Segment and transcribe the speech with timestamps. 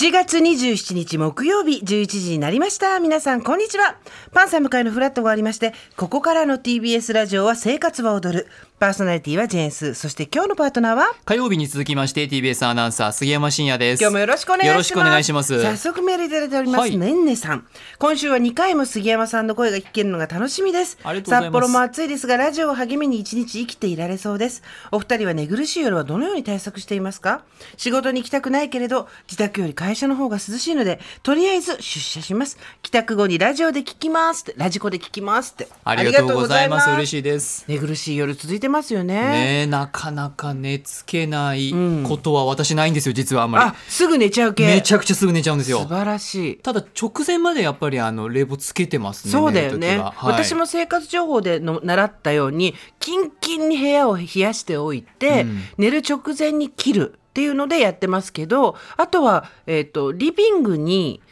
[0.00, 2.98] 7月27日木曜日11時になりました。
[3.00, 3.98] 皆さん、こんにちは。
[4.32, 8.46] パンサム会のフラットがありまして、ここからの TBS ラジオは生活は踊る。
[8.80, 9.92] パーソナリティはジェーンス。
[9.92, 11.12] そして今日のパートナーは？
[11.26, 14.72] 火曜日に続きまして TBS アナウンサー杉山真也です今日もよろしくお願いします。
[14.72, 16.80] よろしくお願いします早速メールいただいております。
[16.80, 17.66] はいねんねさん。
[17.98, 20.96] 今週は2回も杉山さんの声が聞けるのが楽しみです。
[21.02, 24.62] ありがとうございます札幌も暑いですが、ラジオを励みに一日生きていられそうです。
[24.90, 27.42] お二人は寝苦しい夜はどのように対策していますか？
[27.76, 32.56] 仕事に行きたくないけれど、自宅より会社の方が涼しいので、とりあえず出社します。
[32.80, 35.68] 帰宅後にラジオで聞きますラジコで聞きますって。
[35.84, 39.14] ありがとうございます嬉しいです寝苦しい夜続いてますよね。
[39.14, 41.72] ねえなかなか寝つけない
[42.06, 44.66] ことは私ないんですよ実はあんまあ、すぐ寝ちゃうり系。
[44.66, 45.80] めちゃくちゃすぐ寝ちゃうんですよ。
[45.80, 46.56] 素晴らしい。
[46.56, 50.12] ただ直前までやっぱりあの冷房つけてますねそうだよね、は。
[50.12, 50.32] はい。
[50.32, 55.60] 私も生活情報での習ったようにキンキンに部屋を冷やしておいて、うん。
[55.78, 61.22] 寝る直前に切るっていうのでやってますけどあとは、えー、とリビングに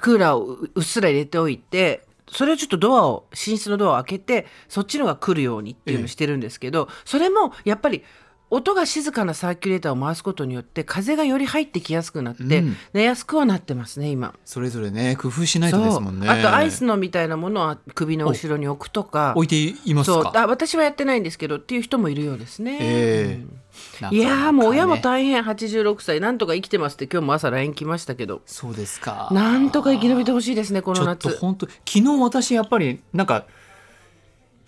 [0.00, 8.02] クーラーをううっすら入れておいてそれをちょっとドアを寝室のドアを開けてそっちのが来るようにっていうのをしてるんですけど、それもやっぱり
[8.50, 12.76] 音が静かなサーキュレーターを回すことによって風がより入ってきやすくなって、うん。
[12.92, 14.34] 寝やすくはなってますね今。
[14.44, 16.28] それぞれね工夫しないとですもんね。
[16.28, 19.32] あとアイスのみたいなものは首の後ろに置くとか。
[19.36, 20.22] 置いていますそう。
[20.24, 23.44] かあ私はやってないんですけどっていう人もいるようですね、ええ。
[23.44, 23.61] なか
[24.10, 25.42] いやーもう親も大変。
[25.42, 26.20] 86歳。
[26.20, 27.06] なんとか生きてますって。
[27.06, 28.42] 今日も朝 LINE 来ましたけど。
[28.46, 29.28] そうですか。
[29.32, 31.36] なんとか生き延びてほしいですねこの夏。
[31.38, 33.46] 本当昨日私やっぱりなんか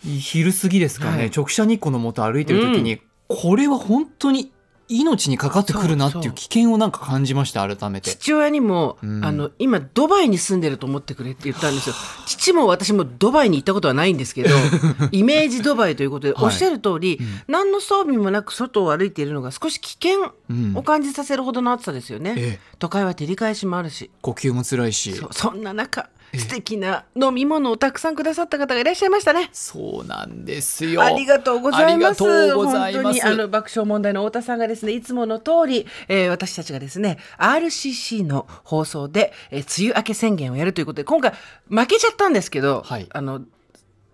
[0.02, 1.30] 昼過ぎですかね、はい。
[1.34, 4.52] 直射日光の下歩いてる時に、これは本当に
[4.88, 8.10] 命にかかってくるなっていう危険をなんか感じました改めて。
[8.10, 9.24] 父親にも、うん。
[9.24, 11.94] あの今ドバイに住んでると思ってくれって言ったんですよ。
[12.26, 14.54] 父も私もドバイに行ったことはないんですけど
[15.12, 16.44] イメージドバイということで、はい。
[16.44, 17.18] おっしゃる通り、
[17.48, 20.76] 何の装備もなく外を歩いているのが少し危険うん。
[20.76, 22.60] を感じさせるほどの暑さですよね、ええ。
[22.78, 24.10] 都会は照り返しもあるし。
[24.20, 25.14] 呼吸も辛いし。
[25.32, 26.08] そんな中
[26.38, 29.50] 素敵な飲み物をたくさんくださった方がいらっしゃいましたね。
[29.52, 31.02] そうなんですよ。
[31.02, 32.22] ありがとうございます。
[32.22, 32.54] ます。
[32.54, 41.32] 本当にあの爆笑問題の太田さんがですね、いつもの通り、えー私たちがですね、RCC の放送で、えー梅雨明け宣言をやるということで、今回
[41.68, 43.06] 負けちゃったんですけど、はい。
[43.10, 43.42] あの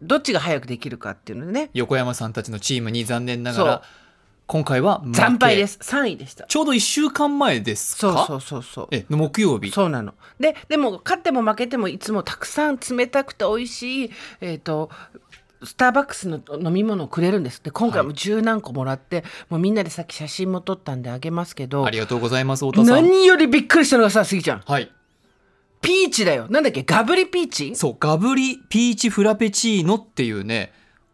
[0.03, 3.83] どっちが早くできるかっていうのでね、横山さんたちのチームに残念ながら
[4.51, 5.79] 今回は負け惨敗です。
[5.81, 6.45] 3位でした。
[6.47, 8.27] ちょうど1週間前ですか？
[8.27, 8.89] そうそうそうそう。
[8.91, 10.13] えの木曜日そうなの。
[10.41, 14.11] で、でも勝っても負けてもいつもたくさん冷たくて美味しい、
[14.41, 14.91] えっ、と、
[15.63, 17.63] スターバックスの飲み物をくれるんです。
[17.63, 24.61] で、今回も十何個もらって、もうみんなでさっき写真も撮ったんであげますけどあ、りがとうございます太田さん何よりびっくりしたのがさ、スギちゃん。
[24.67, 24.91] はい
[25.83, 26.47] ピーチだよ。
[26.51, 26.83] なんだっけ？
[26.83, 27.75] ガブリピーチ？
[27.77, 30.73] そうガブリピーチフラペチーノっていうね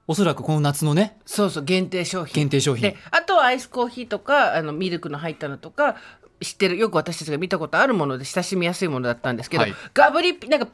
[0.09, 2.35] おそらくこの夏のねそうそう、限定商品。
[2.35, 5.97] 限定商品で、あとはアイスコーヒーとか、あの、ミルクの入ったのとか、
[6.41, 10.69] 知ってる、よく私たちが見たことあるもので親しみやすいものだったんですけど、はいガブリピ、なんか、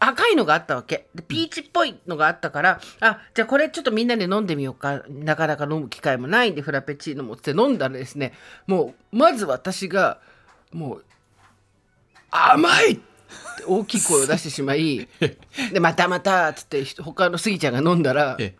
[0.00, 1.06] 赤いのがあったわけ。
[1.14, 5.02] で、ピーチっぽいのがあったから、あ、じゃあこれちょっとみんなで飲んでみようか。
[5.08, 8.34] なかなか飲む機会もないんで、フラペチーノもって飲んだらですね、
[8.66, 10.18] もう、まず私が、
[10.72, 11.04] もう、
[12.30, 13.02] 甘いって
[13.66, 15.08] 大きい声を出してしまい、
[15.72, 18.54] で、またまたっつって、他のスギちゃんが飲んだら、え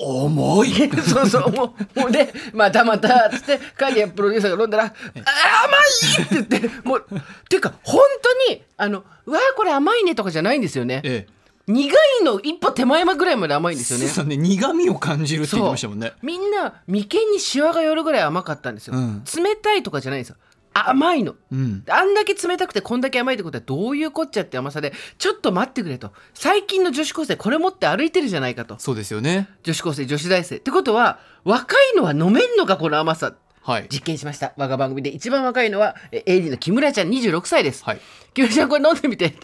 [0.00, 0.72] 重い
[1.06, 7.06] そうそう、もう、もうで、またまた、つって、カリアプロデューサーが飲んだら、あ甘いって言って、もう、
[7.48, 11.02] ていうか、本当に、あの、うわこれ甘いねとかじゃないんですよね。
[11.04, 11.26] え
[11.66, 11.88] 苦
[12.20, 14.08] いの一歩手前ぐらいまで甘いんですよね。
[14.08, 18.96] そうね苦味を感じるって言ってましたもんねみんな、眉間にシワが寄るぐらい甘かったんですよ。
[18.96, 20.36] うん冷たいとかじゃないんですよ。
[20.72, 21.34] 甘いの。
[21.52, 26.12] うんあんだけ冷たくてこんだけ甘いってことはどういうこっちゃって甘さで、ちょっと待ってくれと。
[26.34, 28.78] 最近の女子高生これ持って歩いてるじゃないかと。
[28.78, 30.56] そうですよね女子高生、女子大生。
[30.56, 33.34] ってことは、若いのは飲めんのか、この甘さ。
[33.62, 34.54] はい実験しました。
[34.56, 37.84] 我が番組で一番若いのは、え AD の木村ちゃん26歳です。
[37.84, 38.00] はい
[38.32, 39.34] 木村ちゃんこれ飲んでみて。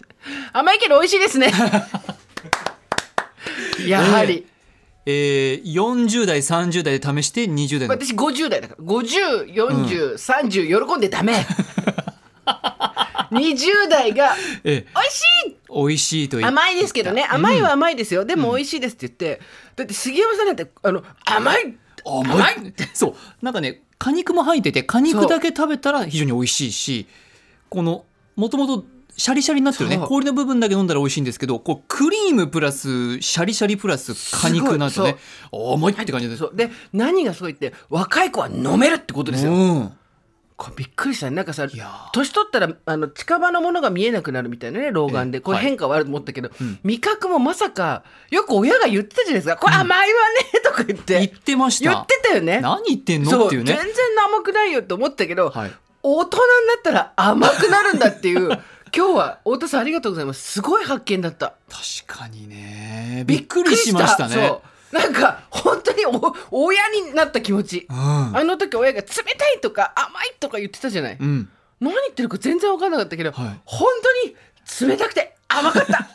[0.53, 1.51] 甘いけど美味しいですね。
[3.87, 4.33] やはり。
[4.33, 4.45] えー、
[5.11, 8.83] 40代30代で試して20代の私50代だから。
[8.83, 11.45] 50、40、30喜んでダメ。
[13.31, 17.27] 20代が、え美味しい美味しいと甘いですけどね。
[17.29, 18.25] 甘いは甘いですよ。
[18.25, 19.41] でも美味しいですって言って。
[19.75, 21.77] だって杉山さんなんて、あの、甘い
[22.07, 27.07] 甘いそうなんかね果肉も入ってて果肉だけ食べたら非常に美味しいし
[27.69, 28.05] この
[28.35, 28.85] もともと
[29.17, 29.97] シャリシャリになってるね。
[29.97, 35.15] 氷の部分だけ飲んだら美味しいんですけどこうクリームプラスシャリシャリプラス果肉になるとね
[35.51, 36.47] 甘いって感じです。
[36.53, 39.53] で何がすごいって若い子は飲めるってことですよ。
[39.53, 39.91] うん。
[40.55, 41.35] これびっくりしたね。
[41.35, 41.67] なんかさ
[42.13, 45.37] 年取ったらあの近場のものが見えなくなるみたいなね老眼で。
[45.37, 45.41] ええ。
[45.41, 46.79] これはい変化はあると思ったけど、ん。
[46.83, 50.19] 味覚もまさかよく親が言ってたじゃないですか「これ甘いわ
[50.53, 51.19] ね」とか言って。
[51.19, 51.89] 言ってました。
[51.89, 52.59] 言ってたよね。
[52.61, 53.73] 何言ってんのっていうね。
[53.73, 53.93] 全然
[54.27, 55.71] 甘くないよって思ったけど、はい。
[56.03, 58.49] 大人になったら甘くなるんだっていう
[58.95, 60.53] 今日は太田さんありがとうございます。
[60.53, 61.55] すごい発見だった。
[61.69, 63.23] 確かにね。
[63.25, 64.35] びっくりしましたね。
[64.35, 64.61] そ
[64.93, 64.95] う。
[64.95, 68.37] なんか本当にお親になった気持ち、うん。
[68.37, 71.49] あの時親が冷たいとか甘いとか言ってたじゃない、うん。
[71.81, 73.59] 何言ってるか全然分かんなかったけど、はい。
[73.65, 73.89] 本
[74.79, 76.07] 当に冷たくて甘かった